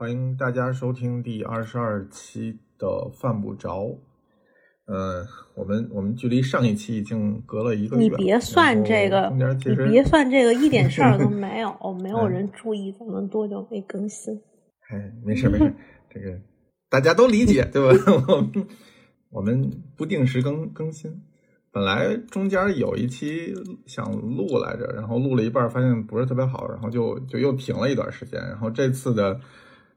[0.00, 3.98] 欢迎大家收听第二十二期的犯不着。
[4.86, 9.38] 呃，我们我们距离上一期已经隔了一个月，你别算这个，你
[9.92, 14.34] 别算这个，一点事儿都 没有，没有人注意咱们多久没更新。
[14.88, 15.70] 哎，没事没事，
[16.08, 16.40] 这个
[16.88, 18.02] 大家都理解，对吧？
[18.26, 18.66] 我们
[19.28, 21.12] 我们不定时更更新，
[21.70, 23.52] 本来中间有一期
[23.84, 29.38] 想录来着，然后录了一半发现不是特别好，然后就就又停了一段时间，然后这次的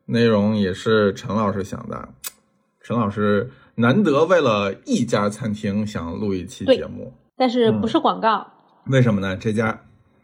[0.06, 2.10] 内容也是陈老师想的，
[2.82, 3.50] 陈老师。
[3.76, 8.46] 难得为了一家餐厅想录一期节目，但是不是广告？
[8.86, 9.36] 为什么呢？
[9.36, 9.82] 这家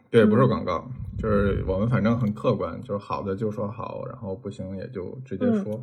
[0.08, 0.88] 对不是广告，
[1.18, 5.82] 就是我们反正很客观，就是好的就说好，然后不行也就直接说。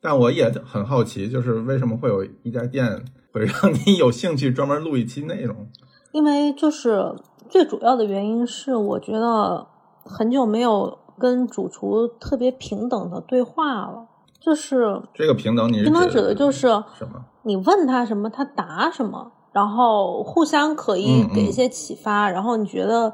[0.00, 5.68] 但我也很好奇，就是为什么会有一家店会让你有兴趣专门录一期内容？
[6.12, 7.14] 因为就是
[7.50, 9.66] 最主要的原因是，我觉得
[10.06, 14.06] 很久没有跟主厨特别平等的对话了。
[14.40, 17.24] 就是这个平等，你平等指的就是什么？
[17.44, 23.10] 你问他什么，他答什么，然后互相可以给一些启发，然后你觉得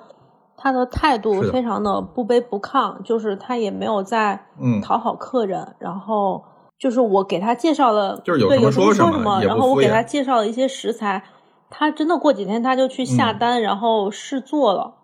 [0.56, 4.44] 他的态度非常的不卑不亢，就是他也没有在
[4.82, 6.42] 讨好客人，然后
[6.76, 11.22] 就是我给他介绍了，就是有什么说什么，然后我给他介绍了一些食材，
[11.70, 14.94] 他真的过几天他就去下单，然后试做了，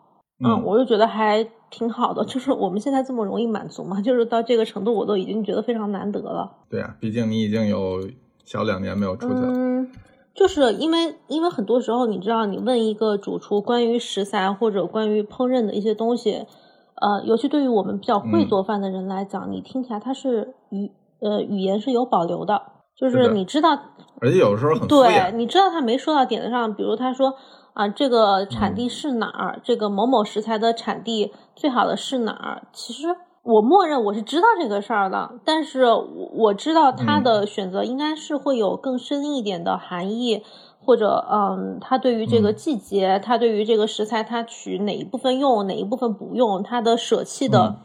[0.44, 1.48] 嗯，我就觉得还。
[1.70, 6.50] 挺好的，就是我们现在这么容易满足嘛，就是到这个程度，我都已经觉得非常难得了。
[6.70, 8.08] 对啊，毕竟你已经有
[8.44, 9.52] 小两年没有出去了。
[9.54, 9.90] 嗯，
[10.34, 16.46] 就是因为因为很多时候，你知道，你问一个主厨关于食材或者关于烹饪的一些东西，
[16.94, 22.62] 呃，尤其对于我们比较会做饭的人来讲，你听起来他是语呃语言是有保留的，
[22.96, 23.76] 就是你知道，
[24.20, 27.34] 而且有时候很对，你知道他没说到点子上，比如他说。
[27.76, 29.60] 啊，这个产地是哪儿？
[29.62, 32.62] 这个某某食材的产地最好的是哪儿？
[32.72, 33.08] 其实
[33.42, 40.42] 我默认我是知道这个事儿的，但是我我知道他的选择应该是会有更深一点的含义，
[40.82, 47.76] 或者嗯，他对于这个季节，他对于这个食材，他取哪一部分用，哪一部分不用，他的舍弃的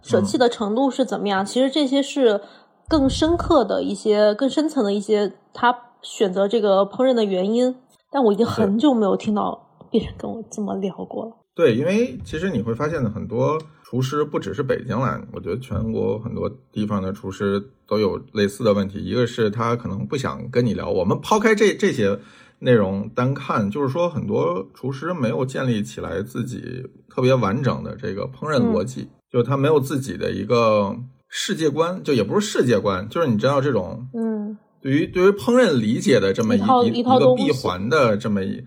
[0.00, 1.44] 舍弃的程度是怎么样？
[1.44, 2.40] 其实这些是
[2.88, 7.74] 更深刻的一些、更深层的一些他选择这个烹饪的原因。
[8.10, 11.32] 但我已经很久没有听到别人跟我这么聊过了。
[11.54, 18.98] 对，因为其实你会发现的很多厨师不只是北京来，我觉得全国很多地方的厨师都有类似的问题。
[19.04, 22.18] 一个是他可能不想跟你聊，我们抛开这这些
[22.60, 30.96] 内容单看，就是说很多厨师没有建立起来自己特别完整的这个烹饪逻辑，就他没有自己的一个
[31.28, 34.56] 世界观，就也不是世界观，就是你知道这种嗯。
[34.80, 38.64] 对于对于烹饪理解的这么一一个闭环的这么一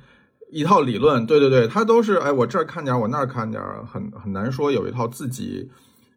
[0.52, 5.70] 一套理论，对对对，它都是哎，我这儿看点儿，我那儿看点儿，很很难说有一套自己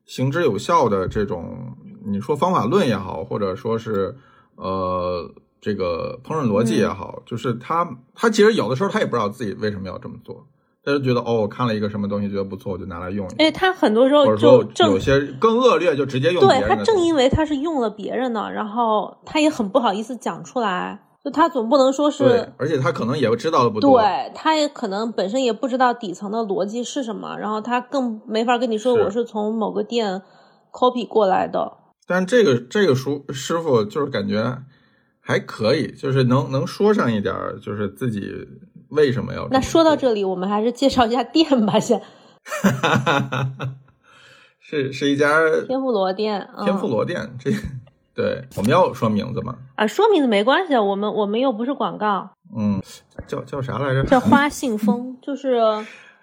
[0.04, 1.74] 行之有效的这种，
[2.04, 4.14] 你说方法论也好，或者说是
[4.56, 10.46] 呃这个烹饪逻辑也好，就是他他其实有的时候他也不知道自己为什么要这么做。
[10.86, 13.26] 他就觉得哦，我看了一个什么东西，觉得不错，我就拿来用。
[13.38, 16.40] 哎，他很多时候就有些更恶劣，就直接用。
[16.46, 21.02] 对他正因为他是用了别人的，然后他也很不好意思讲出来。
[21.24, 24.00] 就他总不能说是，而且他可能也知道的不多。
[24.00, 30.22] 对，他也可能本身也不知道底层的逻辑是什么，然后他更没法跟你说我是从某个店
[30.70, 31.78] copy 过来的。
[32.06, 34.58] 但这个这个叔师傅就是感觉
[35.18, 38.46] 还可以，就是能能说上一点，就是自己。
[38.96, 39.46] 为什么要？
[39.50, 42.02] 那说到这里，我们还是介绍一下店吧，先。
[44.58, 45.28] 是是一家
[45.68, 47.52] 天妇罗店，天妇罗店，这
[48.14, 49.56] 对我们要说名字吗？
[49.76, 52.30] 啊，说名字没关系，我们我们又不是广告。
[52.56, 52.82] 嗯，
[53.28, 54.02] 叫叫啥来着？
[54.04, 55.60] 叫花信封， 就是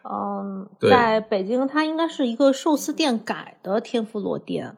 [0.04, 4.76] 嗯，在北京，它应该是一个寿司店改的天妇罗店。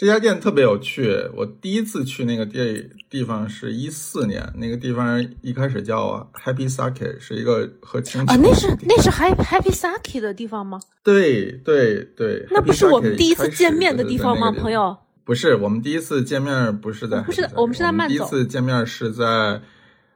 [0.00, 10.80] 这家店特别有趣，我第一次去那个地地方是一四年，那个地方一开始叫 Happy Sake，是一个和清啊，那是那是 Happy Happy Sake 的地方吗？
[11.04, 14.50] 对对对，那不是我们第一次见面的地方吗？
[14.50, 18.14] 朋友，不是，我们第一次见面不是在，不是，我们是在慢走。
[18.14, 19.60] 第一次见面是在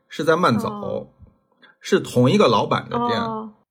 [0.08, 1.12] 是在慢走，
[1.78, 3.20] 是同一个老板的店。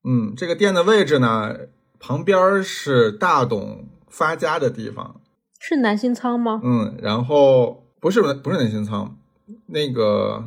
[0.04, 1.56] 嗯，这个店的位置呢，
[1.98, 5.20] 旁边是大董发家的地方。
[5.66, 6.60] 是南新仓吗？
[6.62, 9.16] 嗯，然后不是不是南新仓，
[9.64, 10.44] 那个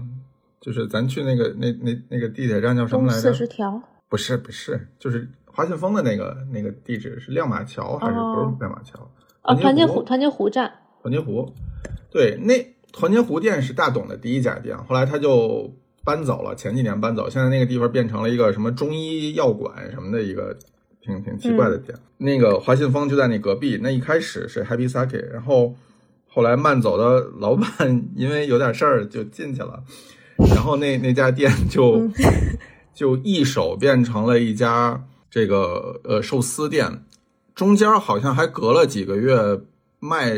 [0.61, 3.19] 就是咱去那个那那那个地铁站叫什么来着？
[3.19, 3.81] 四十条？
[4.07, 9.09] 不是不是，就是华信丰的那个那个地址是亮马桥还是不是亮马桥？
[9.41, 10.71] 啊，团结湖团结湖站。
[11.01, 11.51] 团结湖，
[12.11, 12.53] 对，那
[12.91, 15.73] 团结湖店是大董的第一家店，后来他就
[16.05, 20.55] 搬走了，前几年搬走，现在那个地方变成了一个什么中医药馆什么的一个。
[21.07, 23.79] 挺挺奇怪的店，那个华信丰就在那隔壁。
[23.81, 25.73] 那一开始是 Happy Sake，然后
[26.27, 29.81] 后来慢走的老板因为有点事儿就进去了，
[30.53, 32.09] 然后那那家店就
[32.93, 35.01] 就一手变成了一家
[35.31, 37.03] 这个呃寿司店，
[37.55, 39.61] 中间好像还隔了几个月
[39.99, 40.33] 卖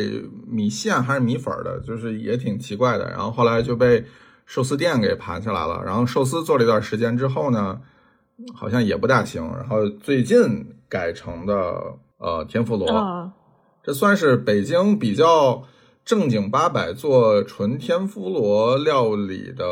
[0.47, 3.09] 米线还是米粉的，就是也挺奇怪的。
[3.09, 4.05] 然后后来就被
[4.45, 7.79] 寿司店给盘下来了，然后寿司做了一段时间之后呢，
[8.53, 11.53] 好像也不大行，然后最近改成的
[12.17, 12.87] 呃天妇罗。
[12.89, 13.31] 啊，
[13.83, 15.63] 这算是北京比较
[16.05, 19.65] 正经八百做纯天妇罗料理的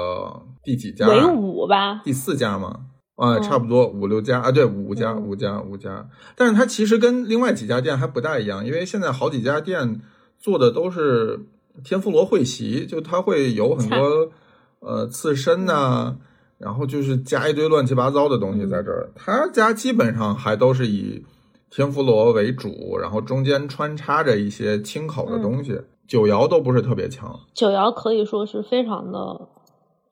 [0.63, 1.07] 第几家？
[1.07, 2.81] 唯五吧，第四家吗？
[3.15, 6.07] 啊，嗯差不多五六家啊，对，五家，嗯五家，五家。
[6.35, 10.01] 但是它其实跟另外几家店还不大一样，因为现在好几家店
[10.37, 11.39] 做的都是
[11.83, 14.31] 天妇罗会席，就它会有很多
[14.79, 16.17] 呃刺身呐、
[16.57, 19.11] 然后就是加一堆乱七八糟的东西在这儿。
[19.15, 21.23] 他家基本上还都是以
[21.69, 27.39] 天妇罗为主，然后中间穿插着一些清口的东西，酒肴都不是特别强。
[27.53, 29.19] 九窑可以说是非常的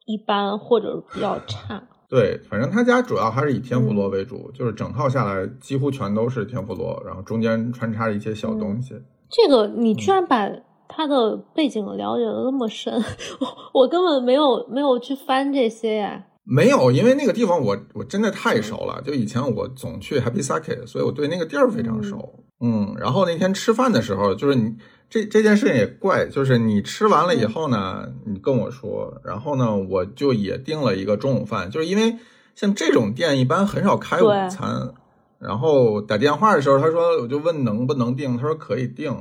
[0.05, 1.81] 一般或者比较差。
[2.07, 8.93] 对，反正他家主要还是以天妇罗为主，就是整套下来几乎全都是天妇罗，然后中间穿插着一些小东西。
[9.29, 10.47] 这个你居然把
[10.87, 12.93] 他的背景了解的那么深，
[13.39, 13.47] 我
[13.81, 16.23] 我根本没有没有去翻这些呀。
[16.47, 22.43] 没有，因为那个地方我我真的太熟了，就以前我总去 Happy Sake，所以我对那个地儿非常熟。
[22.59, 24.75] 嗯，然后那天吃饭的时候，就是你
[25.09, 32.15] 这这件事情也怪，就是你吃完了以后呢，你跟我说，然后呢，我就也订了一个中午饭，就是因为
[32.53, 34.93] 像这种店一般很少开午餐，
[35.39, 39.11] 然后打电话的时候，他说我就问能不能订，他说可以订，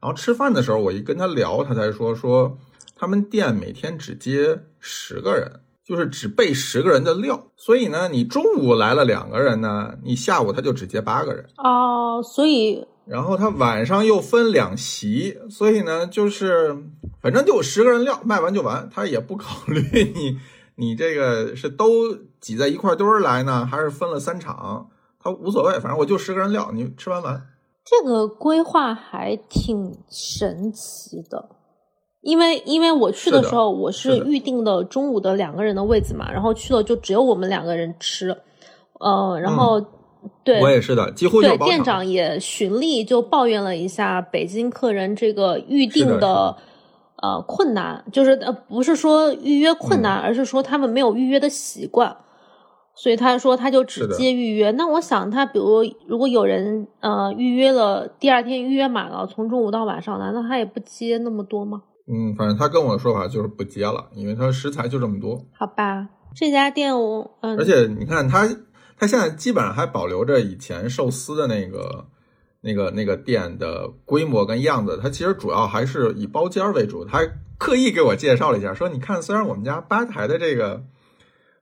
[0.00, 2.56] 然后吃饭的时候我一跟他聊，他才说说
[2.96, 5.60] 他们店每天只接十个人。
[5.90, 16.76] 就是只备十个人的料，所以呢，你中午来了两个人呢，你下午他就只接八个人，哦，所以然后他晚上又分两席，所以呢，就是
[17.20, 20.38] 反正就十个人料卖完就完，他也不考虑你
[20.76, 27.48] 你这个是都挤在一块堆儿来呢，还是分了三场，他无所谓，反正我就十个人料，你吃完完。
[27.84, 31.48] 这个规划还挺神奇的。
[32.22, 38.36] 因为因为我去的时候，我是预定的中午的两个人的位子嘛，然后去了就只有我们两个人吃，
[38.98, 39.80] 呃，然后、
[40.44, 46.56] 对我也是的，几乎对，店长也循例就抱怨了一下北京客人这个预定是的的
[47.22, 52.14] 呃困难，就是呃不是说预约困嗯难，而是说他们没有预约的习惯，
[52.94, 54.70] 所以他说他就只接预约。
[54.72, 61.80] 那我想他比如如果有人呃预约了，第二天预约满了，从中午到晚上，难道他也不接那么多吗？
[62.12, 65.44] 嗯，反正他跟我的说法就是不接了，因为他食材就这么多。
[65.52, 68.48] 好吧，这家店我嗯，而且你看他，
[68.98, 72.06] 他现在基本上还保留着以前寿司的那个、
[72.62, 74.98] 那个、那个店的规模跟样子。
[75.00, 77.04] 他其实主要还是以包间儿为主。
[77.04, 80.82] 他还刻意给我介绍了一下，说：“你看，虽然我们家吧台的这个，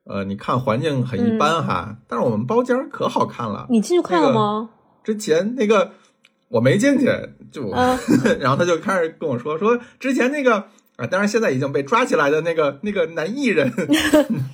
[0.04, 3.66] 呃，你看环境很一般哈，但是我们包间儿可好看了。
[3.68, 4.70] 你进去看了吗？
[5.04, 5.92] 之前那个
[6.48, 7.06] 我没进去，
[7.52, 7.98] 就、嗯
[8.40, 10.64] 然后他就开始跟我说说之前那个
[10.96, 13.72] 啊，当然现在已经被抓起来的那个那个男艺人，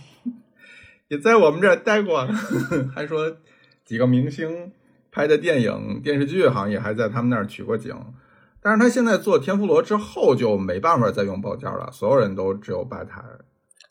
[1.08, 2.26] 也在我们这儿待过，
[2.94, 3.36] 还说
[3.84, 4.72] 几个明星
[5.10, 7.94] 拍的电影电视剧好像也还在他们那儿取过景。
[8.60, 13.22] 但是他现在做天妇罗之后就没办法再用包间了，所有人都只有吧台。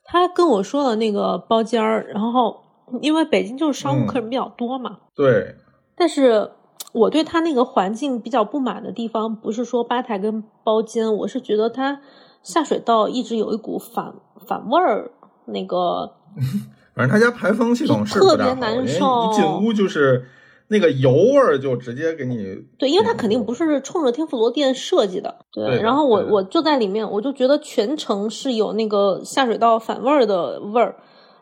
[0.05, 2.59] 他跟我说了那个包间儿，然后
[3.01, 5.55] 因为北京就是商务嗯客人比较多嘛，对，
[5.95, 6.49] 但是
[6.93, 11.99] 我对他那个环境比较不满的地方，不是说吧台跟包间，我是觉得他
[12.41, 14.13] 下水道一直有一股反
[14.45, 15.11] 反味儿，
[15.45, 16.13] 那个
[16.95, 20.25] 反正他家排风系统是特别难受一进屋就是
[20.67, 25.65] 那个油味儿就直接给你对，因为它嗯肯定不是冲着天妇罗店设计的，对。
[25.65, 30.95] 对然后我我就在里面，我就觉得全程是有那个下水道反味儿的味儿，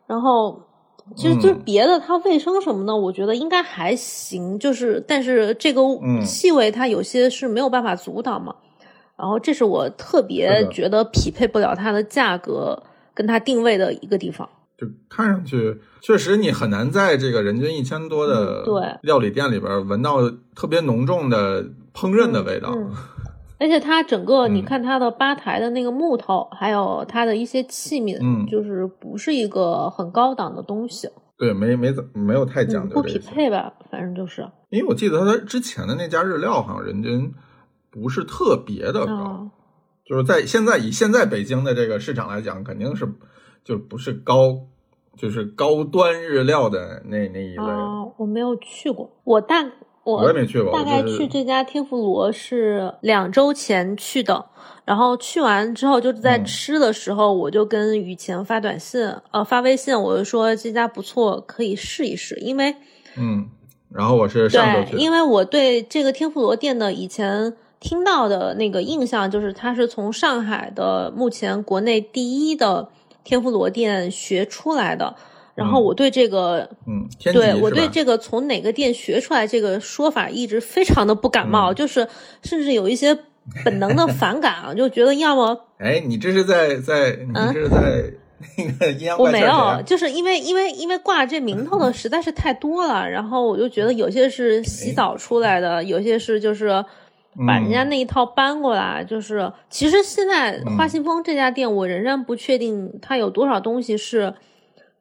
[0.07, 0.61] 然后。
[1.15, 4.57] 其实就是嗯别的，它卫生什么的，我觉得应该还行。
[4.57, 8.55] 就是，但是这个嗯气味它有些是没有办法阻挡嘛。
[9.17, 12.81] 然后这是我特别觉得匹配不了它的价格
[13.13, 14.49] 跟它定位的一个地方。
[14.77, 22.73] 就看上去确实你很难在这个人均一千多的嗯对料理店里边闻到特别浓重的烹饪的味道。
[22.75, 22.91] 嗯
[23.61, 24.65] 而且它整个，你嗯。
[24.65, 28.47] 看它的吧台的那个木头，还有它的一些器皿，嗯。
[28.47, 33.19] 就是不是一个很高档的东西，对，没没怎没有太讲嗯，不匹。
[33.19, 37.31] 配吧，反正就是，因为我记得他之前的那家日料好像人均
[37.91, 39.51] 不是特别的高，啊，
[40.03, 43.07] 就是在现在以现在北京的这个市场来讲，肯定是
[43.63, 44.57] 就不是高
[45.15, 47.63] 就是高端日料的那那一类
[48.17, 49.63] 我没有去过，我大
[50.03, 54.45] 我也没去过，大概去这家天妇罗是两周前去的。
[54.83, 62.35] 然后去完之后，就是在吃的时候，我就跟雨晴发短信，呃，发微信，我就说这家不错，可以试一试。
[62.39, 62.75] 因为，
[63.15, 63.47] 嗯，
[63.89, 72.89] 然后我是上周对，因为我对这个天妇罗店的以前听到的那个印象，就是它是从上海的目前国内第一的
[73.23, 75.15] 天妇罗店学出来的。
[75.55, 82.07] 然后我对这个，嗯，对我对这个从哪个店学出来这个说法一直非常的不感冒，就是
[82.43, 83.17] 甚至有一些。
[83.65, 88.03] 本能的反感啊，就觉得要么 哎，你这是在在你这是在
[88.55, 96.85] 那个阴阳我没有，就是因为因为因为挂这名头的实在是太多了，然后我就觉得有些是洗澡出来的，有些是就是
[97.47, 104.31] 把人家那一套搬过来，就是其实现在花信风这家店，我仍然不确定它有多少东西是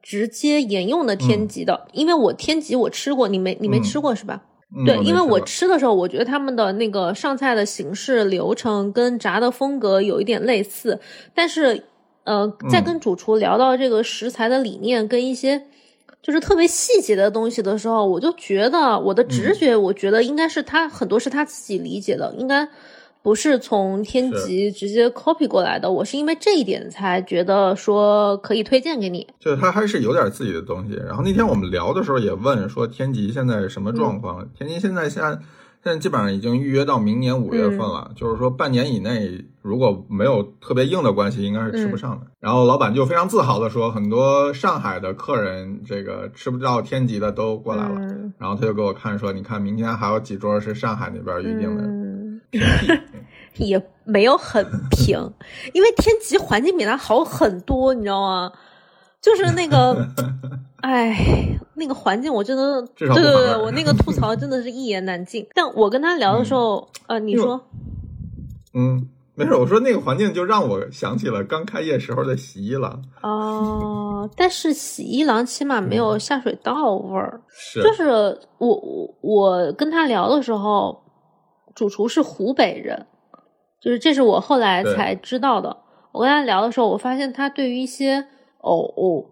[0.01, 4.41] 直接沿用的天极的，因为我天极我吃过，你没你没吃过是吧？
[4.85, 10.99] 对，因为我吃的时候，我觉得他们的那个上菜的形式流程跟炸的风格有一点类似，
[11.35, 11.83] 但是，
[12.23, 15.61] 呃，在跟主厨聊到这个食材的理念跟一些
[16.21, 22.67] 就是特别细节的东西的时候，我就觉得我的直觉，我觉得应该是他很多是他自己理解的，应该。
[23.23, 29.27] 不是从天极直接 copy 过来的，我是因为这一点才觉得说可以推荐给你。
[29.39, 30.95] 就是他还是有点自己的东西。
[30.95, 34.47] 然后那天我们聊的时候也问说天极现在什么状况？
[34.57, 35.29] 天极现在现在
[35.83, 42.27] 现在基本上已经预约到明年五月份了，就是说半年以内如果没有特别硬的关系，应该是吃不上的。
[42.39, 47.99] 然后老板就非常自豪的说，很多上海的客人这个吃不到天极的都过来了。
[48.37, 51.83] 然后他就给我看说，你看明天还有几桌是上海那边预定的。
[53.57, 55.17] 也没有很平，
[55.73, 58.51] 因为天极环境比它好很多，你知道吗？
[59.21, 59.95] 就是那个，
[60.81, 61.15] 哎，
[61.75, 65.45] 那个环境我真的，对对对，我那个吐槽真的是一言难尽。
[65.53, 67.61] 但我跟他聊的时候，呃，你说，
[68.73, 72.99] 嗯，没事，我说那个环境就让我想起了刚开业时候的洗衣郎。
[73.21, 78.09] 哦，但是洗衣郎起码没有下水道味儿，是，就是
[78.57, 81.00] 我我我跟他聊的时候，
[81.75, 83.07] 主厨是湖北人。
[83.79, 85.75] 就是这是我后来才知道的。
[86.11, 88.27] 我跟他聊的时候，我发现他对于一些
[88.59, 89.25] 藕，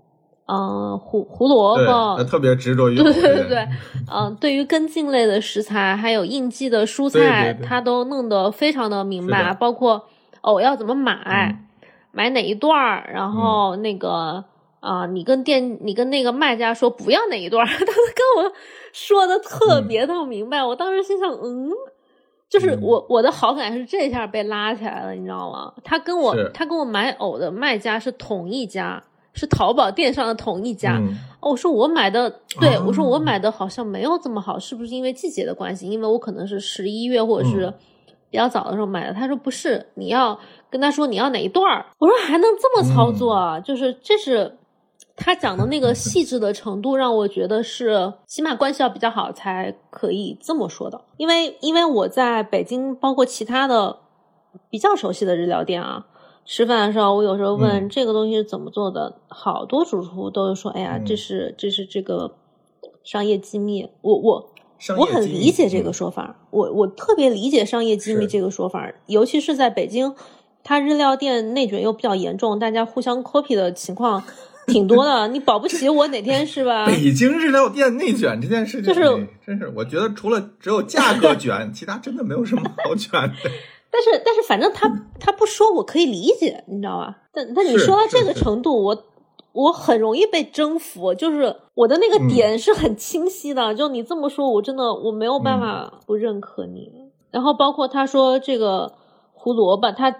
[0.47, 3.67] 嗯，胡胡萝卜，他特别执着于对对对对，
[4.11, 9.53] 嗯，对于根茎类的食材，还有应季的蔬菜，他都弄得非常的明白。
[9.53, 10.05] 包括
[10.41, 11.63] 藕要怎么买，
[12.11, 14.43] 买哪一段儿，然后那个
[14.79, 18.51] 啊，你跟店，你跟那个卖家说不要哪一段儿， 他都跟我
[18.91, 20.63] 说的特别的明白。
[20.63, 21.69] 我当时心想，嗯。
[22.49, 25.71] 就是我我的好感是这下被拉起来了，你知道吗？
[25.83, 29.01] 他跟我他跟我买藕的卖家是同一家，
[29.33, 30.99] 是淘宝电商的同一家。
[31.39, 32.27] 哦，我说我买的，
[32.59, 35.87] 对我说我买的好像没有这么好，是不是因为季节的关系？
[35.87, 37.71] 因为我可能是十一月或者是
[38.31, 39.13] 比较早的时候买的。
[39.13, 40.39] 他说不是，你要
[40.71, 41.85] 跟他说你要哪一段儿。
[41.99, 43.59] 我说还能这么操作啊？
[43.59, 44.55] 就是这是。
[45.19, 51.01] 他讲的那个细致的程度，让我觉得是起码关系要比较好才可以这么说的。
[51.17, 53.97] 因为因为我在北京，包括其他的
[54.69, 56.07] 比较熟悉的日料店啊，
[56.45, 62.35] 吃饭的时候，我有时候问这个东西是怎么做的，好多主厨都说：“哎呀，这是这是这个
[63.03, 64.49] 商业机密。”我我
[64.97, 70.15] 我很理解这个说法，我我特别理解商业机密这个说法，尤其是在北京，
[70.63, 74.23] 它日料店内卷又比较严重，大家互相 copy 的情况。
[74.69, 76.85] 挺多的，你保不齐我哪天是吧？
[76.85, 83.33] 北京日料店内卷这件事情，就是真是，我觉得除了只有价格 卷，其他真的没有什么好卷的。
[83.91, 84.87] 但是，但是，反正他
[85.19, 87.17] 他不说，我可以理解，你知道吧？
[87.33, 89.03] 但但你说到这个程度，我
[89.51, 93.73] 我很容易被征服，就是我的那个点是很清晰的。
[93.73, 96.91] 就你这么说，我真的我没有办法不认可你。
[97.31, 98.93] 然后包括他说这个
[99.33, 100.15] 胡萝卜，他。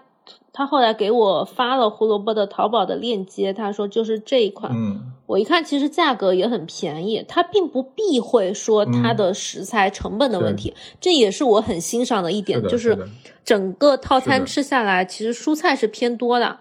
[0.52, 4.72] 他后来给我发了胡萝卜的淘宝的链接，他说就是这一款。
[4.76, 12.98] 嗯，我一看其实价格也很便宜，他并不避讳说它的食材成本的问题，这也是我很欣赏的一点，就是
[13.46, 16.58] 整个套餐吃下来，其实蔬菜是偏多的，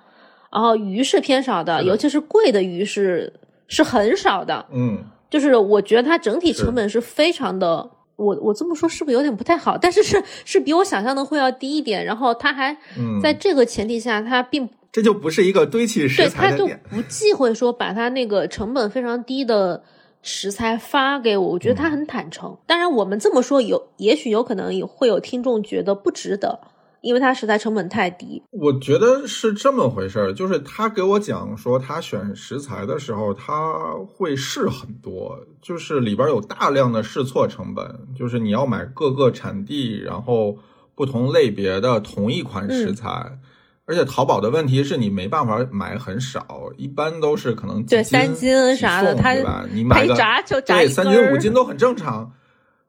[0.53, 3.33] 然后鱼是偏少的，尤其是贵的鱼是
[3.67, 4.67] 是很少的。
[4.71, 7.91] 嗯，就是我觉得它整体成本是非常的。
[8.19, 9.79] 我我这么说是不是有点不太好？
[9.79, 12.05] 但是是是比我想象的会要低一点。
[12.05, 12.77] 然后他还
[13.23, 19.85] 在这个前提下，他并这就不是一个堆砌食材的点，不忌讳说把他那个成本非常低的
[20.23, 21.47] 食材发给我。
[21.47, 22.57] 我觉得他很坦诚。
[22.67, 26.59] 当然，我们这么说有，也许有可能也会有听众觉得不值得。
[27.01, 28.43] 因为它食材成本太低。
[28.51, 33.75] 我觉得是这么回事儿，就是他给我讲说，他选食材的时候他
[34.07, 37.87] 会试很多，就是里边有大量的试错成本，
[38.17, 40.57] 就是你要买各个产地，然后
[40.95, 43.39] 不同类别的同一款食材。
[43.87, 49.65] 而且淘宝的问题是你没办法买很少，一般都是可能对三斤啥的，它对吧？
[49.73, 52.31] 你买个炸就炸对三斤五斤都很正常。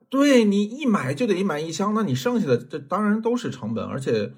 [0.10, 3.86] 对你一买就得一买一箱，那你剩下的这当然都是成本。
[3.86, 4.32] 而且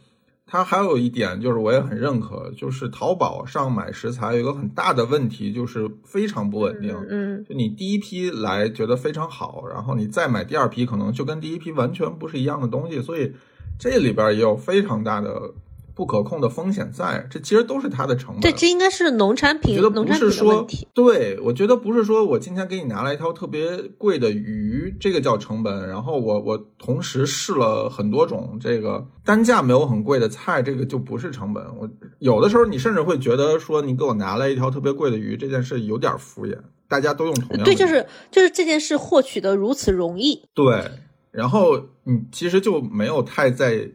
[0.46, 6.96] 它还有一点就是我也很认可，就是淘宝上买食材有一个很大的问题，就是非常不稳定。
[7.10, 13.32] 嗯，就你第一批来觉得非常好，然后你再买第二批，可能就跟第一批完全不是一样的东西，所以
[13.80, 15.54] 这里边也有非常大的。
[15.94, 18.42] 不可控的风险在，这其实都是它的成本。
[18.42, 25.88] 对，这应该是农产品，觉得不是说对，我觉得不是说我今天给你拿来一条特别贵的鱼，这个叫成本。
[25.88, 31.64] 然后我我同时试了很多种这个单价没有很贵的菜，这个就不是成本。
[31.78, 36.58] 我有的时候你甚至会觉得说你给我拿来一条特别贵的鱼，这件事有点敷衍。
[36.88, 40.44] 大家都用同样对，就是就是这件事获取的如此容易。
[40.54, 40.84] 对，
[41.32, 43.90] 然后你其实就没有太在。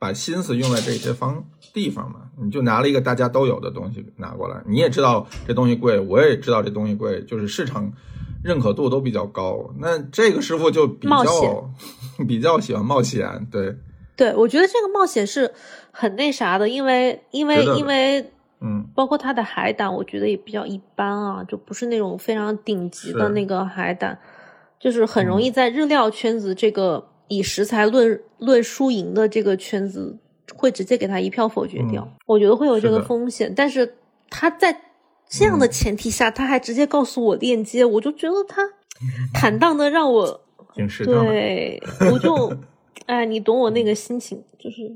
[0.00, 7.92] 把心思用在这些方地方嘛，你就拿了一个大家都有的东西拿过来，你也知道这东西贵，我也知道这东西贵，就是市场
[8.42, 9.70] 认可度都比较高。
[9.78, 11.70] 那这个师傅就比较
[12.26, 13.76] 比较喜欢冒险，对
[14.16, 15.52] 对，我觉得这个冒险是
[15.90, 24.18] 很那啥的，因为因为因为嗯，包括他的海胆，我觉得也比较一般啊，就不是那种非常顶级的那个海胆，
[24.78, 27.06] 就是很容易在日料圈子这个。
[27.30, 30.18] 以食材论论输赢的这个圈子，
[30.54, 32.06] 会直接给他一票否决掉。
[32.26, 33.94] 我觉得会有这个风险，但是
[34.28, 34.76] 他在
[35.28, 38.62] 这样的前提下，他还直接告诉我链接，我就觉得他
[39.32, 40.40] 坦荡的让我，
[41.06, 41.80] 对，
[42.12, 42.52] 我就，
[43.06, 44.92] 哎，你懂我那个心情，就是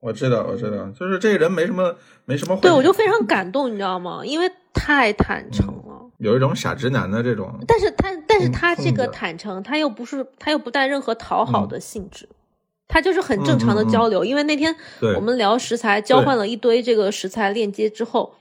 [0.00, 4.24] 我知道，我知道，就是这个人没什么没什么，对我就非常感动，你知道吗？
[4.24, 5.85] 因为太坦诚了。
[6.18, 12.28] 有一种傻直男的这种，但是他，但是他这个坦诚，他又不是，他又不带任何讨好的性质，
[12.88, 14.24] 他就是很正常的交流。
[14.24, 14.74] 因为那天
[15.16, 18.32] 我们聊食材，交换了一堆这个食材链接之后，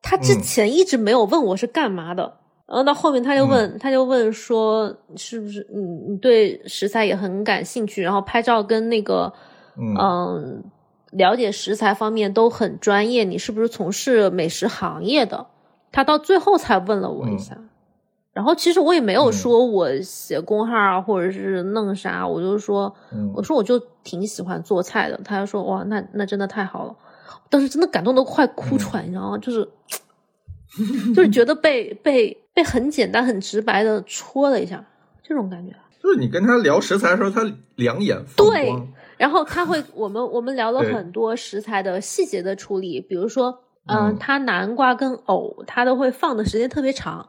[0.00, 5.82] 他之前一直没有问我是干嘛的，然后到后面他就问，他就问说是不是你
[6.12, 9.32] 你对食材也很感兴趣，然后拍照跟那个
[9.76, 10.64] 嗯
[11.10, 15.46] 了解食材方面都很专业，你是不是从事美食行业的？
[15.92, 17.56] 他到最后才问了我一下，
[18.32, 22.92] 然后其实我也没有说我写公号啊，或者是弄啥，我就说，
[23.34, 25.20] 我说我就挺喜欢做菜的。
[25.22, 26.96] 他就说，哇，那那真的太好了，
[27.50, 29.36] 当时真的感动的快哭出来，你知道吗？
[29.36, 29.68] 就是
[31.14, 34.82] 就是觉得被被被很简单、很直白的戳了一下，
[35.22, 35.76] 这种感觉。
[36.02, 37.42] 就是你跟他聊食材的时候，他
[37.76, 38.74] 两眼对，
[39.18, 43.61] 然后他会，我们我们聊了很多食材的细节的处理，比如说。
[43.86, 47.28] 嗯，它南瓜跟藕，它都会放的时间特别长，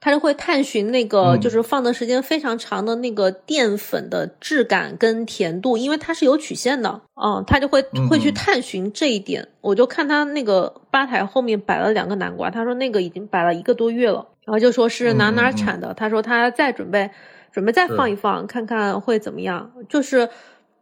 [0.00, 9.48] 它就会探寻那个就是放的时间非常长的那个淀粉的质感跟甜度，因为它是有曲线的，嗯，它就会会去探寻这一点。
[9.60, 17.10] 我就看他那个吧台后面摆了两个南瓜，他说那个已经摆了一个多月了，然后就说是哪哪产的，他说他再准备
[17.50, 20.28] 准备再放一放，看看会怎么样，就是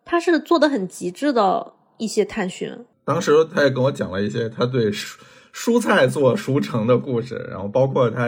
[0.05, 2.85] 他是做的很极致的一些探寻。
[3.07, 5.15] 当时他也跟我讲了一些他对蔬
[5.55, 8.27] 蔬菜做熟成的故事，然后包括他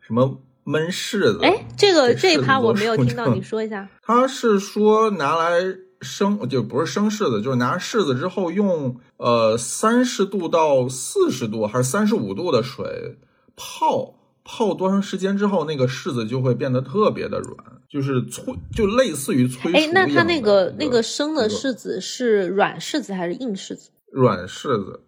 [0.00, 1.40] 什么焖柿子。
[1.42, 3.88] 哎，这个这一趴我没有听到，你说一下。
[4.02, 5.60] 他是说拿来
[6.00, 13.18] 生，就不是生柿子，就是拿柿子之后用呃三十度到四十度还是三十五度的水
[13.56, 14.14] 泡，
[14.44, 17.56] 泡多长时间之后，那个柿子就会变得特别的软。
[17.88, 19.78] 就是催，就类似于催熟。
[19.78, 23.90] 哎，那它那个那个生的柿子是软柿子还是硬柿子？
[24.20, 25.00] 软柿子，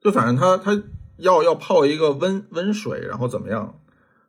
[0.00, 0.82] 就反正他他
[1.18, 3.80] 要要泡一个温温水，然后怎么样？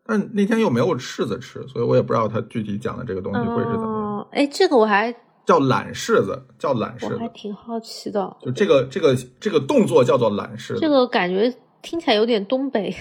[0.05, 4.27] 但那天又没有柿子吃，所以我也不知道他具体讲的这个东西会是怎么样。
[4.31, 5.13] 哎，这个我还
[5.45, 8.37] 叫懒柿子，叫懒柿子，我还挺好奇的。
[8.41, 12.95] 就这个这个这个动作叫做懒柿子，这个感觉听起来有点东北，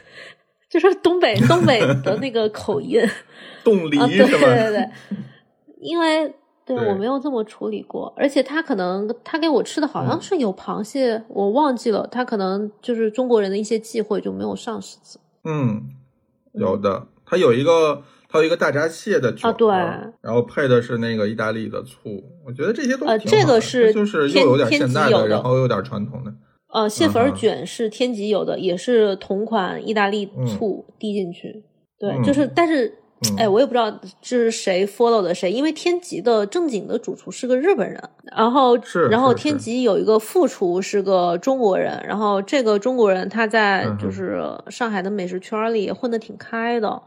[0.68, 3.00] 就是东北东北的那个口音。
[3.64, 4.44] 冻梨是吧？
[4.44, 4.88] 对对对，
[5.80, 15.18] 因为对我没有这么处理过，而且他可能他给我吃的好像是有螃蟹，我忘记了，他可能就是中国人的一些忌讳就没有上柿子。
[15.44, 15.82] 嗯，
[16.52, 19.68] 有的，他有一个他有一个大闸蟹的卷，对，
[20.20, 26.32] 然后配的是那个意大利的醋，我觉得这些都呃，这个是就是又有点现代的，然后有点传统的。
[26.72, 31.64] 呃，蟹粉卷是天吉有的，也是同款意大利醋滴进去，
[31.98, 32.98] 对，就是但是。
[33.30, 33.36] 嗯。
[33.38, 47.02] 哎，我也不知道这是谁 follow 的谁，因为天极的正经的主厨是个日本人，然后是然后天极有一个副厨是个中国人，然后这个中国人他在就是上海的美食圈里混得挺开的。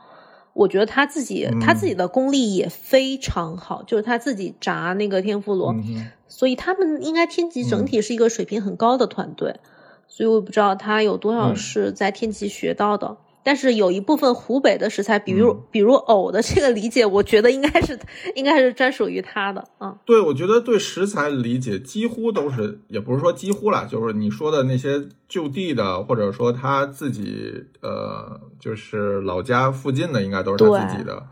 [0.54, 1.60] 我觉得他自己、嗯。
[1.60, 7.86] 他自己的功力也非常好，就是他自己炸那个天妇罗，嗯所以他们应该天极整嗯。
[7.86, 9.60] 体是一个水平很高的团队，
[10.08, 11.56] 所以我不知道他有多少嗯。
[11.58, 13.18] 是在天极学到的。
[13.46, 18.00] 但是有一部分湖北的食材，比如、嗯比如藕的这个理解，我觉得应该是
[18.34, 19.96] 应该是专属于他的啊。
[20.04, 31.28] 对，我觉得对食材理解几乎都是，也不是说几乎啦，就是你说的那些就地的，或者说他自己呃，就是老家附近的，应该都是他自己的。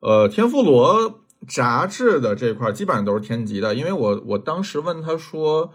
[0.00, 5.72] 呃，天妇罗炸制的这块儿基本上都是天极的，因为我我当时问他说，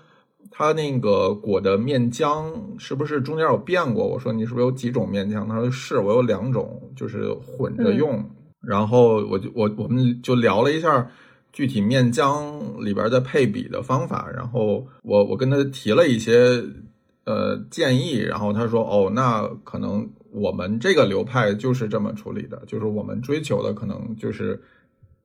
[0.51, 2.45] 他那个裹的面浆
[2.77, 4.05] 是不是中间有变过？
[4.05, 5.47] 我说你是不是有几种面浆？
[5.47, 8.23] 他说是我有两种，就是混着用。
[8.61, 11.11] 然后我就我我们就聊了一下
[11.51, 16.63] 具体面浆里边的配比的方法，然后我我跟他提了一些
[17.25, 24.61] 呃建议，然后他说哦，那可能我们这个流派就是这么处理的，就是我们追求的可能就是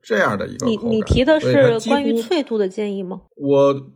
[0.02, 3.22] 这样的一个你你提的是关于脆度的建议吗？
[3.36, 3.88] 我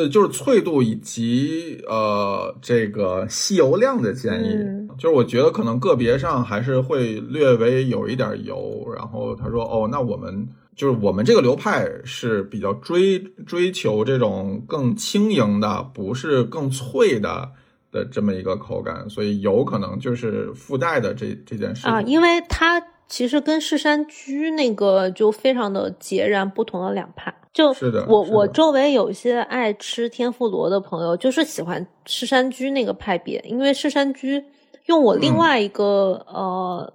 [0.00, 8.90] 呃，就是脆度以及呃这个吸油量的建议，嗯就是我觉得可能个别上还是会略微有一点油。
[8.94, 17.50] 然后他说哦，那我们就是我们这个流派是比较追追求这种更轻盈的，不是更脆的
[17.92, 27.34] 的这么一个口感，所以有可能就是附带的这这件事啊，因为它其实跟市山居那个就非常的截然不同的两派。
[27.52, 34.44] 就是的我我周围有一些爱吃天妇罗的朋友，就是喜欢吃山居那个派别，因为吃山居
[34.86, 36.92] 用我另嗯外一个、呃，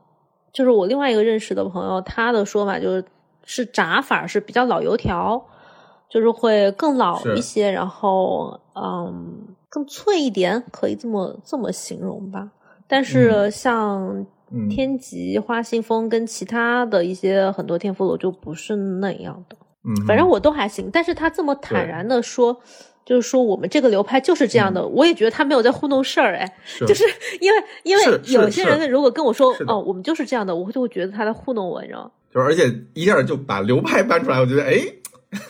[0.54, 3.04] 就是我另外一个认识的朋友，他的说法就是
[3.44, 5.46] 是炸法是比较老油条，
[6.10, 12.50] 就是会更老一些，然后嗯更脆一点，可以这么这么形容吧。
[12.88, 19.58] 但是像嗯天极、花信丰跟其他的一些很多天妇罗就不是那样的。
[19.86, 22.60] 嗯，反正我都还行，但是他这么坦然的说，
[23.06, 26.86] 就是说我们这个流派就是这样的，我也觉得他没有在糊弄事儿，哎，是。
[26.86, 27.04] 就是。
[27.40, 32.12] 因为因为有些人如果跟我说哦，我们就是这样的，我就会觉得他在糊弄我，你知道吗？
[32.34, 34.80] 就是而且一下就把流派搬出来，我觉得哎，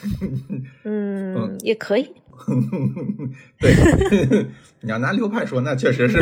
[0.83, 2.11] 嗯，也可以，
[3.59, 3.73] 对，
[4.81, 6.21] 你要拿流派说，那确实是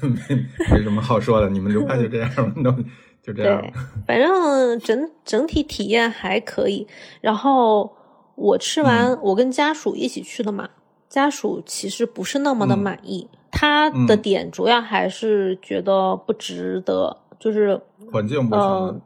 [0.00, 1.50] 没没什么好说的。
[1.50, 2.74] 你们流派就这样吧，都
[3.22, 3.72] 就这样对。
[4.06, 6.86] 反正整整体体验还可以。
[7.20, 7.90] 然后
[8.34, 10.68] 我吃完，嗯我跟家属一起去的嘛，
[11.08, 17.80] 家属其实不是那么的嗯满意，他的嗯点主要还是觉得不值得，就是
[18.10, 19.00] 环境不行呃，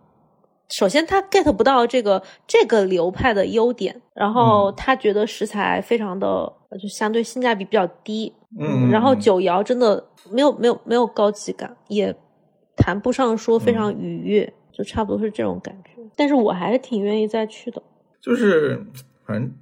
[0.69, 6.27] 首先他 get 不到这个这个流派的优点，然后嗯他觉得食材非常的
[6.71, 12.15] 呃就相对性价比比较低，嗯然后嗯酒肴真的没有没有没有高级感，也
[12.77, 15.91] 谈不上说非嗯常愉悦，就差不多是这种感觉。
[16.15, 17.83] 但是我还是挺愿意再去的。
[18.21, 18.85] 就是
[19.25, 19.53] 反正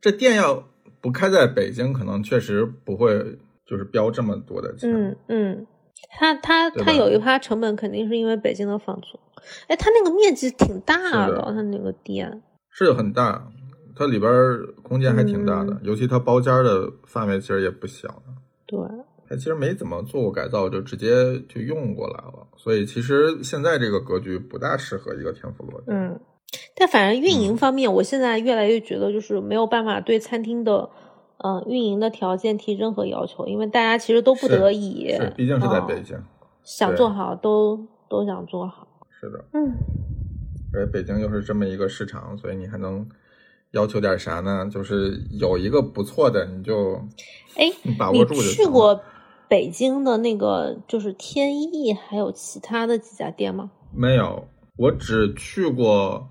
[0.00, 0.66] 这店要
[1.00, 4.90] 不开在北京，可能确实不会就是标这么多的钱。
[4.92, 5.66] 嗯嗯，
[6.18, 9.18] 他他他有一趴成本肯定是因为北京的房租，
[9.68, 12.42] 哎，他那个面积挺大的他那个店。
[12.70, 13.48] 是很大，
[13.94, 18.24] 它里边儿空间还挺大的，嗯尤其它包间儿的范围其实也不小的。
[18.66, 18.78] 对，
[19.34, 21.08] 它其实没怎么做过改造，就直接
[21.48, 25.96] 就用过来了，所以其实现在这个格局不大适合一个天妇罗店。
[25.96, 26.20] 嗯，
[26.76, 30.88] 但反正运营嗯方面，我现在越来越觉得就是没有办法对餐厅的，
[31.38, 36.16] 嗯、运营的条件提任何要求，因为大家其实都不得已，是，毕竟是在嗯北京。
[36.62, 38.86] 想做好都都想做好。
[39.20, 39.74] 是的，嗯，
[40.72, 43.06] 而且北京又是这么一个市场，所以你还能
[43.72, 44.66] 要求点啥呢？
[44.70, 46.98] 就是有一个不错的，你就
[47.56, 48.54] 哎，把握住就行了。
[48.54, 49.00] 去过
[49.48, 53.70] 北京的那个就是天意，还有其他的几家店吗？
[53.94, 54.48] 没有？
[54.76, 56.28] 我只去过，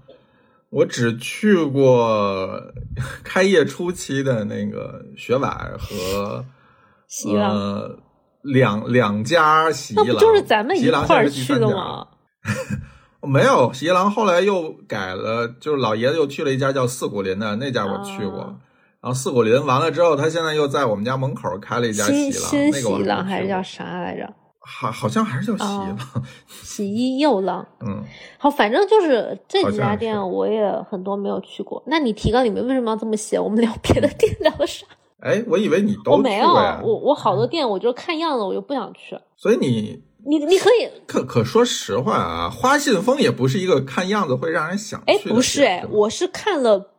[0.69, 2.59] 我只去过
[3.23, 6.45] 开业初期的那个雪婉和
[7.07, 7.99] 洗衣郎呃
[8.41, 12.07] 两两家洗衣郎，那不就是咱们一块儿去的吗？
[13.25, 18.41] 没有，洗衣郎后来又改了，就是老爷子又去了一家叫四谷林的那家，我去过。
[18.41, 18.55] 啊
[19.03, 24.33] 然后四果林完了之后，他现在又在我们家门口开了一家洗衣郎，新新那个我洗衣郎还是叫啥来着？
[24.61, 26.23] 好，好像还是叫洗衣哦郎。
[26.47, 27.67] 洗衣又郎。
[27.85, 28.01] 嗯，
[28.37, 31.83] 好，反正就是这几家店我也很多没有去过。
[31.85, 33.37] 那你提纲里面为什么要这么写？
[33.37, 34.87] 我们聊别的店聊啥？
[35.19, 39.19] 哎，我以为你都没有，我我好多店我就是看样子我就不想去。
[39.35, 46.92] 所以你你你可以，可可说实话啊，花信封也不是一个看样子会让人想哎，去的不是哎，我是看了，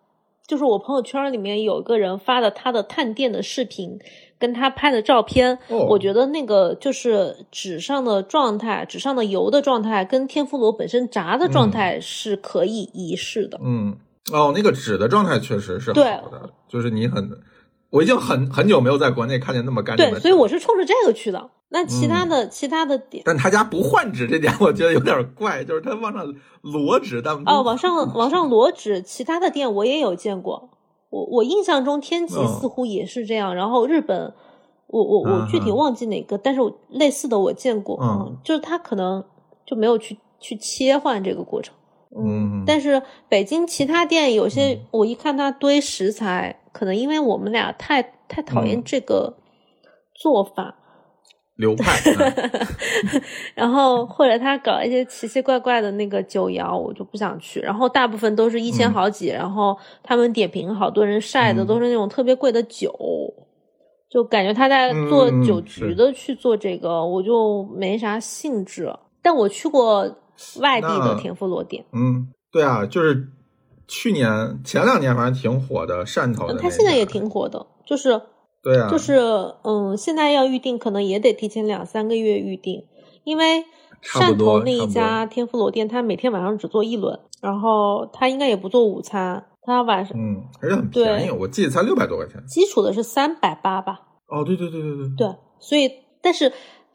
[0.47, 3.99] 就是我朋友圈里面有一个人发的他的探店的视频，
[4.39, 13.59] 跟他拍的照片，哦我觉得那个就是纸上的状态，纸上的油的状态，跟天妇罗本身炸的状态是可以一试的。
[13.63, 13.97] 嗯，
[14.33, 15.95] 哦，那个纸的状态确实是好
[16.31, 17.31] 的，就是你很，
[17.95, 21.51] 我已经很很久没有在国内看见那么干净的对，所以我是冲着这个去的。
[21.69, 23.23] 那嗯其他的、其他的点。
[23.25, 26.27] 但他家不换纸这点，我觉得有点怪，就是他往上
[26.63, 30.71] 摞纸，但不哦，往上往上摞纸，其他的店我也有见过。
[31.11, 34.35] 我我印象中天极嗯似乎也是这样，然后日本，
[34.89, 39.23] 我我我嗯具体嗯忘记哪个，但是我类似的我见过，嗯就是他可能
[39.65, 41.73] 就没有去去切换这个过程。
[42.17, 44.81] 嗯，但是北京其他店有些，嗯。
[44.93, 48.83] 我一看他堆食材，可能因为我们俩太太讨厌嗯。
[48.85, 49.35] 这个
[50.15, 50.77] 做法，
[51.57, 53.23] 流派，嗯。
[53.57, 57.59] 然后或者他搞一些奇奇怪怪的那个酒肴，我就不想去。
[57.59, 58.93] 然后大部分都是一千嗯。
[58.93, 61.67] 好几，然后他们点评好多人晒的嗯。
[61.67, 62.95] 都是那种特别贵的酒，
[64.09, 68.89] 就感觉他在做酒局的去做这个，我就没啥兴致。
[69.21, 70.09] 但我去过
[70.61, 73.29] 外地的那田妇罗店，嗯，对啊，就是
[73.87, 77.05] 去年前两年反正挺火的汕头的他现在也。
[77.07, 78.21] 挺火的，就是
[78.63, 79.19] 对啊，就是
[79.63, 82.87] 嗯，现在要预定可能也得提前两三个月预定，
[83.23, 83.65] 因为
[84.03, 92.43] 汕头那一家天妇罗店，他每天晚上只做一轮，然后他应该也不做午餐，他晚上嗯，而且很便宜，对我记得才六百多块钱。
[92.47, 95.91] 基础的是三百八吧，哦，对对对对对，对，所以
[96.23, 96.53] 但是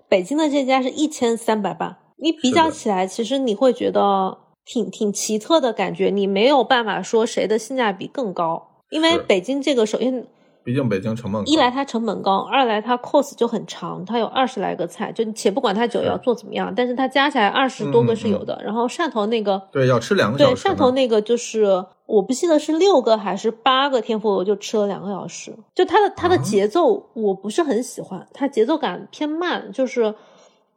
[0.09, 10.27] 北京的这家是一千三百八，你比较起来，其实你会觉得挺挺奇特的感觉，你没有办法说谁的性价比更高，因为北京这个首先
[10.61, 18.61] 毕竟北京成本高一来它成本高，二来它 course 就很长，它有二十来个菜，就且不管它酒是要做怎么样，但是它加起来二十多个是有的。
[18.63, 20.71] 然后汕头那个，对要吃两个对小时对。
[20.71, 25.55] 汕头那个就是我不记得是六个还是八个天妇罗，就吃了两个小时。
[25.73, 30.13] 就它的它的啊节奏我不是很喜欢，它节奏感偏慢，就是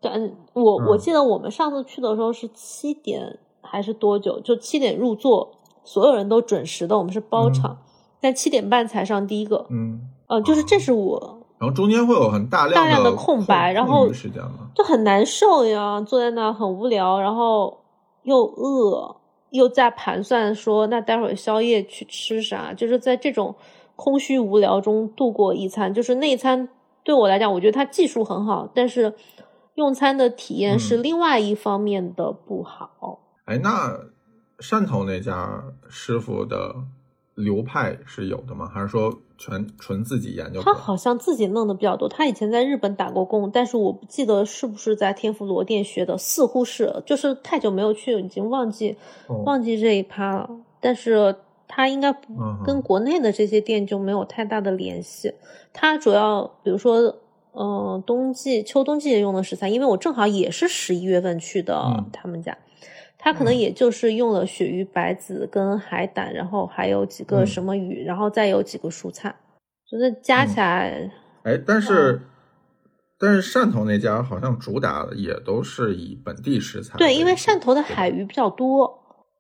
[0.03, 4.41] 感我我嗯记得我们上次去的时候是七点还是多久？
[4.41, 5.53] 就七点入座，
[5.85, 7.79] 所有人都准时的，我们是包嗯场，
[8.21, 9.67] 但七点半才上第一个。
[9.71, 14.69] 嗯，呃，就是这是我然后中间会有很大量大量的的空白然后时间嘛。
[14.75, 17.79] 就很难受呀，坐在那很无聊，然后
[18.25, 19.15] 又饿，
[19.51, 23.55] 又在盘算说那待会儿宵夜去吃啥，就是在这种
[23.95, 25.95] 空虚无聊中度过一餐。
[25.95, 26.69] 就是那一餐
[27.05, 29.15] 对我来讲，我觉得它技术很好，但是
[29.75, 33.21] 用餐的体验是嗯另外一方面的不好。
[33.45, 33.99] 哎，那
[34.59, 36.75] 汕头那家师傅的
[37.35, 38.71] 流派是有的吗？
[38.73, 40.73] 还是说全纯自己研究他？
[40.75, 50.49] 好像自己弄的比较多，他以前在日本打过工，但是我不记得是不是在天妇罗店学的，似乎是，就是太久没有去，已经忘记哦忘记这一趴了。
[50.79, 51.35] 但是
[51.67, 52.15] 他应该
[52.65, 55.33] 跟国内的这些店就没有太大的联系。
[55.73, 57.17] 他主要比如说，
[57.55, 62.57] 嗯、冬季、秋冬季用的食材，因为我正好也是十一月份去的嗯他们家。
[63.19, 69.35] 他可能也就是用了鳕鱼、白子跟海胆，然后还有几个嗯什么鱼，然后再有几个蔬菜，
[69.89, 71.11] 就是加起来，
[71.45, 72.21] 哎，但是、嗯
[73.25, 76.99] 但是汕头那家好像主打的也都是以本地食材。
[76.99, 78.93] 对，因为汕头的海鱼比较多，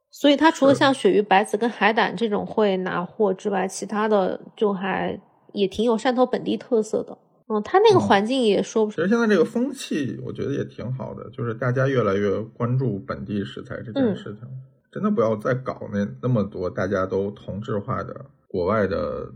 [0.09, 5.19] 所以它除了像鳕鱼、白子跟海胆这种会拿货之外，其他的就还
[5.53, 7.19] 也挺有汕头本地特色的。
[7.53, 14.49] 嗯，他那个嗯环境也说不其实现在这个风气，我觉得也挺好的，就是大家越来越关注本地食材这件嗯事情，
[14.91, 19.27] 真的不要再搞那那么多大家都同质化的国外的，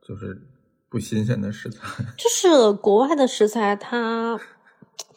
[0.00, 0.40] 就是
[0.88, 2.04] 不新鲜的食材。
[2.16, 4.40] 就是国外的食材它。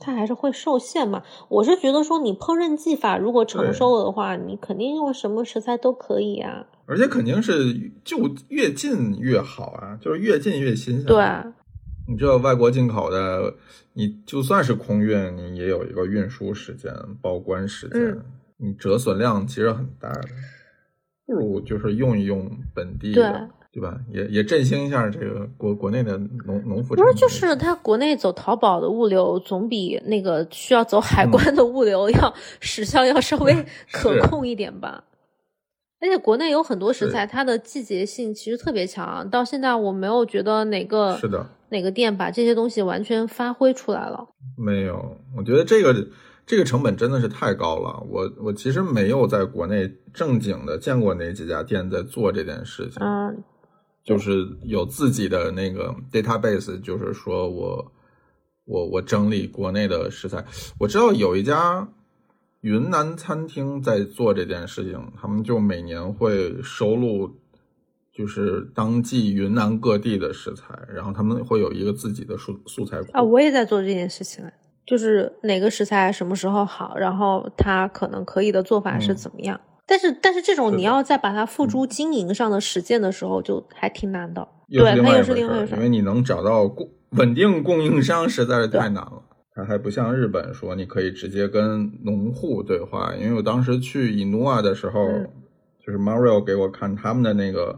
[0.03, 1.21] 它还是会受限嘛？
[1.47, 6.65] 我是觉得说，你烹饪技法如果成对熟了的话，你肯定用什么食材都可以啊。
[6.87, 8.17] 而且肯定是就
[8.49, 11.05] 越近越好啊，就是越近越新鲜。
[11.05, 11.17] 对，
[12.11, 13.53] 你这外国进口的，
[13.93, 18.23] 你就算是空运，你也有一个运输时间、报关时间，嗯
[18.57, 20.21] 你折损量其实很大的。
[21.25, 23.97] 不如就是用一用本地的，对吧？
[24.11, 35.05] 也也振兴一下这个国国内的农农副不是，就是他国内走淘宝的物流总比那个需要走海嗯关的物流要、时效要稍微 可控一点吧。
[36.01, 44.27] 而且国内有很多食材，它的季节性其实特别强，到现在我没有觉得哪个是的，哪个店把这些东西完全发挥出来了。
[44.57, 46.07] 没有，我觉得这个
[46.45, 48.05] 这个成本真的是太高了。
[48.09, 53.01] 我我其实没有在国内正经的见过哪几家店在做这件事情。
[53.01, 53.43] 嗯，
[54.03, 57.91] 就是有自己的那个 database，就是说我
[58.65, 60.43] 我我整理国内的食材。
[60.77, 61.87] 我知道有一家
[62.59, 67.40] 云南餐厅在做这件事情，他们就每年会收录
[68.13, 73.23] 就是当季云南各地的食材，然后他们会有一个自己的素素材库啊。
[73.23, 74.43] 我也在做这件事情，
[74.85, 79.59] 就是哪个食材什么时候好，然后它可能可以的做法是怎么样。
[79.87, 84.47] 但是但是这种你要再把它付诸经营上的实践的时候，就还挺难的。
[84.69, 89.23] 对，它又是另外一回事，因为你能找到供稳定供应商实在是太难了。
[89.53, 95.09] 它还不像日本说你可以直接跟农户对话，因为我当时去伊努瓦的时候，
[95.85, 97.77] 就是 Mario 给我看他们的那个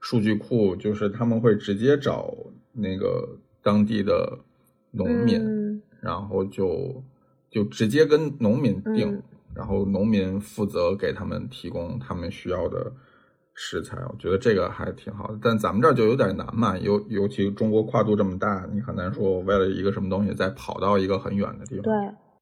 [0.00, 2.34] 数据库，就是他们会直接找
[2.72, 4.38] 那个当地的
[4.90, 7.02] 农民，然后就
[7.50, 9.22] 就直接跟农民订。
[9.52, 12.92] 然后农民负责给他们提供他们需要的
[13.52, 15.36] 食材，我觉得这个还挺好的。
[15.42, 21.82] 但咱们这儿就有点难嘛，尤尤其中国跨度这么大，你很难说为了一个什么东西再跑到一个很远的地方。
[21.82, 21.92] 对，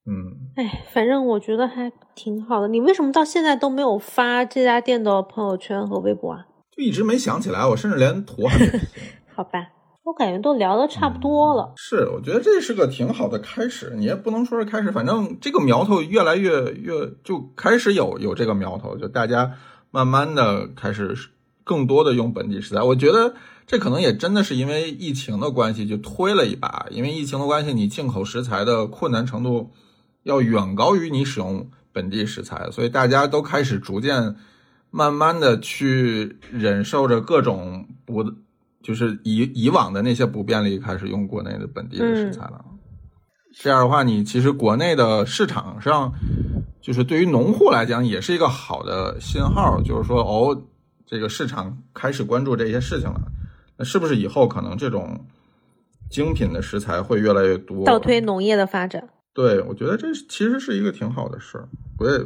[0.04, 2.68] 嗯，哎，反正我觉得还挺好的。
[2.68, 6.46] 你为什么到现在都没有发这家店的朋友圈和微博啊？
[6.78, 8.66] 就一直没想起来，我甚至连图还没。
[9.34, 9.70] 好吧。
[10.04, 19.52] 我感觉都聊的差不多了，是，我觉得这是个挺好的开始，你也不能说是开始，反正这个苗头越来越越就开始有有这个苗头，就大家
[19.90, 21.14] 慢慢的开始
[21.62, 22.80] 更多的用本地食材。
[22.80, 23.34] 我觉得
[23.66, 29.72] 这可能也真的是因为疫情的关系就推了一把，因为疫情的关系，你进口食材的困难程度
[30.22, 34.36] 要远高于你使用本地食材，所以大家都开始逐渐
[34.90, 38.24] 慢慢的去忍受着各种不。
[38.80, 42.64] 就是以以往的那些不便利开始用国内的本地的食材了，
[43.52, 46.10] 这样的话，你其实国内的市场上，
[46.80, 50.62] 就是对于农户来讲也是一个好的信号，就是说哦，
[51.04, 53.20] 这个市场开始关注这些事情了，
[53.76, 55.26] 那是不是以后可能这种
[56.08, 59.06] 精品的食材会越来越多，倒推农业的发展？
[59.34, 61.68] 对，我觉得这其实是一个挺好的事儿。
[61.98, 62.18] 我也，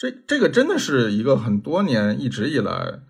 [0.00, 3.00] 这这个真的是一个很多年一直以来。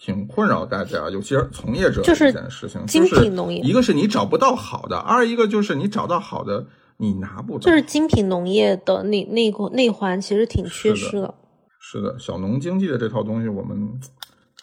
[0.00, 2.86] 挺困扰大家，尤其是从业者这件事情。
[2.86, 6.64] 精品农业，一个是你找不到好的，二一个就是你找到好的，
[6.98, 7.58] 你拿不到。
[7.58, 11.34] 就是精品农业的那那个内环其实挺缺失的。
[11.80, 13.90] 是的，小农经济的这套东西，我们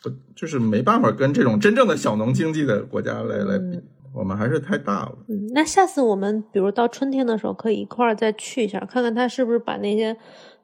[0.02, 3.78] 不就是没办法跟这种真正的小农经济的国家来来比，
[4.13, 5.17] 我们还是太大了。
[5.28, 10.15] 嗯，那下次我们比如到春天的时候，可以一块儿再去一下，看看他是不是把那些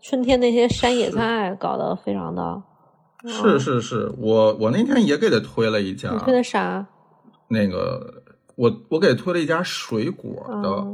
[0.01, 2.61] 春天那些山野菜搞得非常的。
[3.27, 6.83] 是是是，我我那天也给他推了一家，推的啥？
[7.47, 8.23] 那个
[8.55, 10.87] 我我给推了一家水果的，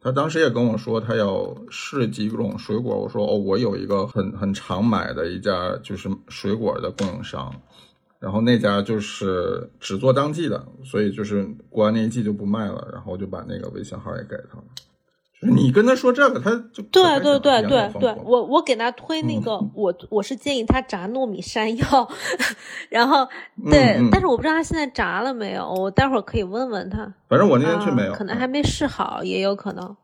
[0.00, 7.52] 他当时也跟我说他要试几种水果，我说哦，我有一个很很常买的一家就是水果的供应商，
[8.20, 14.64] 然后那家就是只做当季的，所以就是过完那一季就不卖了，然后我就把那个微信号也给他了。
[15.44, 22.08] 你跟他说这个，他就对对对对对，我我给他推那个，我我是建议他炸糯米山药，
[22.88, 23.26] 然后
[23.70, 27.14] 对，但是我不知道他现在炸了没有，我待会儿可以问问他。
[27.28, 29.96] 反正我那天去没有，可能还没试好，也有可能，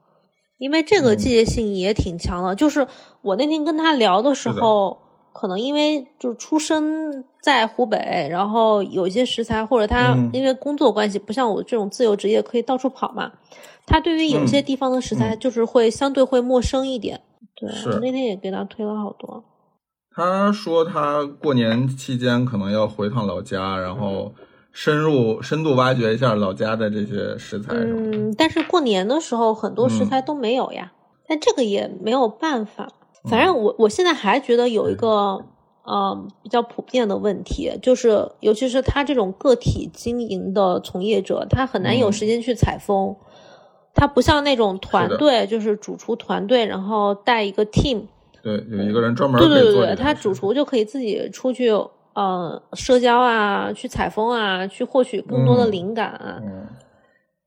[0.59, 2.55] 因为这个季节性也挺强的。
[2.55, 2.87] 就是
[3.22, 4.98] 我那天跟他聊的时候，
[5.33, 13.33] 可能因为就出生在湖北，然后有一些食材，或者他因为工作关系，不像我这种自由职业可以到处跑嘛。
[13.87, 17.21] 他对于有些地方的食材，就是会相对会陌生一点。
[17.57, 19.45] 对，我那天也给他推了好多。
[20.14, 24.33] 他说他过年期间可能要回趟老家，然后
[24.73, 27.75] 深入深度挖掘一下老家的这些食材。
[27.75, 30.93] 嗯，但是过年的时候很多食材都没有呀。
[31.29, 32.88] 但这个也没有办法。
[33.29, 35.45] 反正我我现在还觉得有一个
[35.85, 43.14] 呃比较普遍的问题，就是尤其是他这种个体经营的从业者，他很难有时间去采风。
[43.94, 48.05] 他不像那种团队，就是主厨团队，然后带一个 team，
[48.42, 51.70] 对，有一个人专门对对对，他主厨就可以自己出去，
[52.14, 56.38] 呃，社交啊，去采风啊，去获取更多的灵感啊。
[56.40, 56.66] 嗯，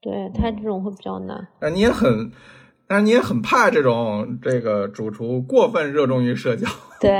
[0.02, 1.48] 对他这种会比较难。
[1.62, 2.32] 那你也很，
[2.88, 6.68] 但是你也很怕这种这个主厨过分热衷于社交。
[7.00, 7.12] 对，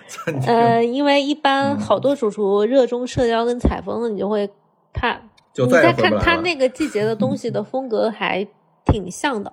[0.46, 4.48] 呃，因为一般好多主厨热衷社交跟采风，你就会
[4.92, 5.18] 怕。
[5.56, 8.46] 你再看他那个季节的东西的风格还。
[8.86, 9.52] 挺像的，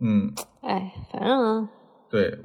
[0.00, 1.68] 嗯，哎，反正
[2.10, 2.38] 对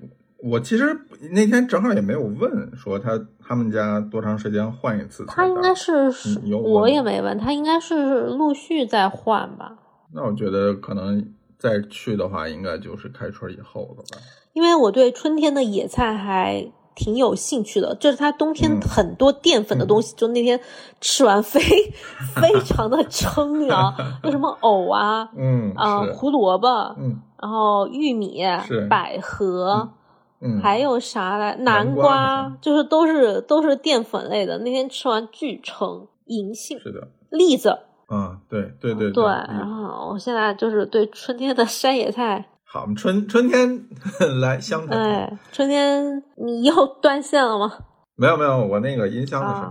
[0.43, 0.97] 我其实
[1.31, 6.11] 那天正好也没有问说他他们家多长时间换一次，他应该是
[6.51, 9.77] 我也没问他，应该是陆续在换吧。
[10.13, 14.17] 那我觉得可能再去的话，应该就是开春以后了吧。
[14.53, 17.95] 因为我对春天的野菜还挺有兴趣的。
[17.95, 20.59] 就是他冬天嗯很多淀粉的东西，就那天
[20.99, 21.61] 吃完非
[22.41, 23.93] 非常的撑，你知道，
[24.23, 26.67] 有什么藕啊 嗯啊、是胡萝卜，
[26.97, 28.41] 嗯然后玉米、
[28.89, 29.91] 百合。
[30.39, 31.55] 嗯，还有啥来？
[31.61, 34.59] 南瓜瓜就是都是都是淀粉类的。
[34.59, 37.75] 那天吃完巨撑，银杏、是的，栗子，
[38.07, 39.23] 嗯，对对对对。
[39.23, 43.85] 嗯然后我现在就是对春天的山野菜，好，我们春春天
[44.41, 44.99] 来湘潭。
[44.99, 47.71] 哎，春天你又断线了吗？
[48.15, 49.61] 没有没有，我那个音箱的事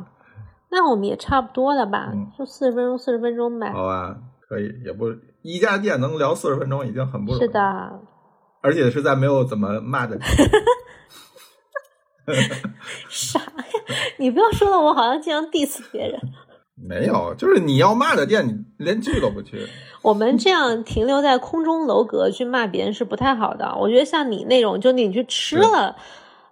[0.70, 2.11] 那我们也差不多了吧？
[2.12, 3.70] 嗯就四十分钟，四十分钟呗。
[3.72, 4.16] 好吧，
[4.49, 7.44] 可以，也不一家店能聊四十分钟已经很不容易。
[7.44, 8.01] 是，的，
[8.62, 10.18] 而且是在没有怎么骂的。
[13.09, 13.53] 啥呀？
[14.18, 16.18] 你不要说的我好像经常 diss 别人。
[16.77, 19.66] 没有，就是你要骂的店，你连去都不去。
[20.03, 23.74] 我们这样停留在空中楼阁去骂别人是不太好的。
[23.81, 25.97] 我觉得像你那种，就你去吃了，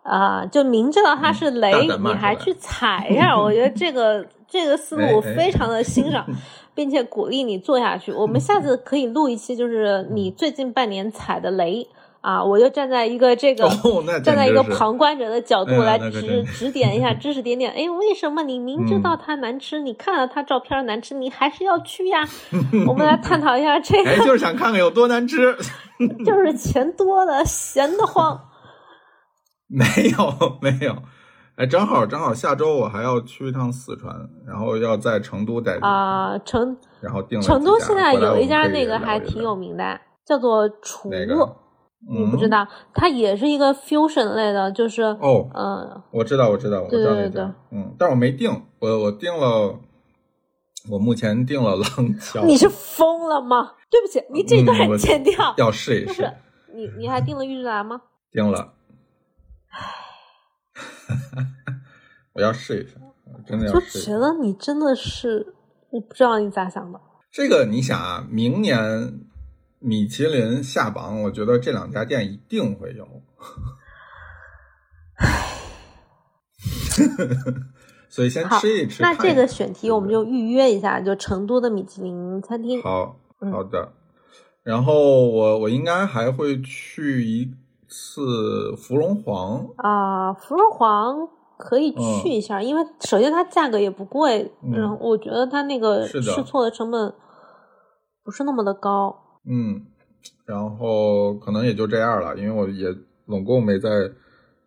[0.03, 6.27] 啊、就明知道它是雷，你还去踩一下，我觉得这个这个思 路哎哎非常的欣赏，
[6.75, 8.11] 并且鼓励你做下去。
[8.11, 11.87] 我们下次可以录一期，就是你最近半年踩的雷
[12.25, 13.67] 啊，我就站在一个这个。
[13.67, 17.71] 哦，站在一个旁观者的角度来指指点一下，指指点点。
[17.77, 22.27] 哎，为什么你明知嗯道它难吃，你看了它照片难吃，你还是要去呀？
[22.89, 25.55] 我们来探讨一下这哎，个，就是想看看有多难吃。
[26.25, 28.41] 就是钱多了，闲得慌。
[29.69, 29.85] 没
[30.17, 30.97] 有没有，
[31.57, 34.15] 哎，正好正好下周我还要去一趟四川，
[34.47, 41.35] 然后要在成都待啊、成然后定了成都现在有一家那个还挺有名的，叫做厨，哪个？
[41.35, 41.57] 嗯
[42.09, 49.79] 你不知道，它也是一个 fusion 类的，就是哦，嗯，我知道，我知道，我知道那家，嗯，但是我没定，我我定了，
[50.91, 53.73] 我目前定了廊桥，你是疯了吗？
[53.91, 55.55] 对不起，你这段剪掉。
[55.57, 56.31] 要试一试，
[56.75, 58.03] 你你还定了预制兰吗？
[58.31, 58.75] 定了，
[62.35, 62.97] 我要试一试，
[63.33, 64.19] 我真的要就试一试觉。
[64.19, 65.55] 得你真的是，
[65.91, 67.01] 我不知道你咋想的。
[67.31, 68.79] 这个你想啊，明年
[69.85, 73.07] 米其林下榜，我觉得这两家店一定会有。
[78.09, 79.03] 所以先吃一吃。
[79.03, 82.81] 那这个选题我们就预约一下，就成都的米其林餐厅。
[82.83, 83.93] 好嗯好的。
[84.63, 87.53] 然后我我应该还会去一
[87.87, 91.29] 次芙蓉皇，啊，芙蓉皇
[91.59, 97.13] 可以去一下，因为首先它价格也不贵，嗯然后我觉得它那个试错的成本
[98.23, 99.24] 不是那么的高。
[99.47, 99.85] 嗯，
[100.45, 102.95] 然后可能也就这样了，因为我也
[103.27, 104.11] 总共没在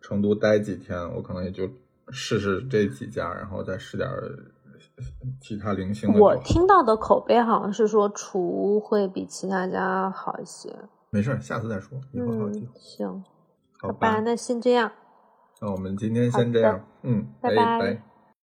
[0.00, 1.68] 成都待几天，我可能也就
[2.10, 4.30] 试试这几家，然后再试点儿
[5.40, 6.20] 其他零星的。
[6.20, 10.74] 我听到的口碑好像是说厨会比其他家好一些。
[11.10, 13.24] 没事儿，下次再说，以后还有机嗯会。，行，
[13.80, 14.92] 好好吧，那先这样。
[15.60, 18.02] 那我们今天先这样，嗯，拜拜拜